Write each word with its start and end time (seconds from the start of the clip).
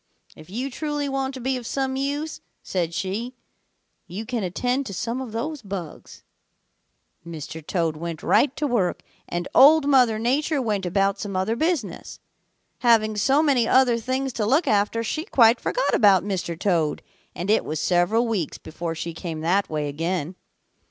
'If 0.35 0.49
you 0.49 0.71
truly 0.71 1.07
want 1.07 1.35
to 1.35 1.39
be 1.39 1.57
of 1.57 1.67
some 1.67 1.95
use,' 1.95 2.41
said 2.63 2.91
she, 2.95 3.35
'you 4.07 4.25
can 4.25 4.41
attend 4.43 4.87
to 4.87 4.95
some 4.95 5.21
of 5.21 5.31
those 5.31 5.61
bugs.' 5.61 6.23
"Mr. 7.23 7.63
Toad 7.63 7.95
went 7.95 8.23
right 8.23 8.55
to 8.55 8.65
work, 8.65 9.03
and 9.29 9.47
Old 9.53 9.85
Mother 9.87 10.17
Nature 10.17 10.59
went 10.59 10.87
about 10.87 11.19
some 11.19 11.35
other 11.35 11.55
business. 11.55 12.19
Having 12.79 13.17
so 13.17 13.43
many 13.43 13.67
other 13.67 13.99
things 13.99 14.33
to 14.33 14.45
look 14.47 14.65
after, 14.67 15.03
she 15.03 15.23
quite 15.23 15.61
forgot 15.61 15.93
about 15.93 16.23
Mr. 16.23 16.57
Toad, 16.59 17.03
and 17.35 17.51
it 17.51 17.63
was 17.63 17.79
several 17.79 18.27
weeks 18.27 18.57
before 18.57 18.95
she 18.95 19.13
came 19.13 19.41
that 19.41 19.69
way 19.69 19.87
again. 19.87 20.33